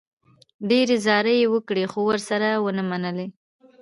ډېرې 0.69 0.95
زارۍ 1.05 1.35
یې 1.41 1.47
وکړې، 1.53 1.83
خو 1.91 1.99
ورسره 2.09 2.47
و 2.57 2.67
یې 2.69 2.73
نه 2.77 2.83
منله. 2.89 3.27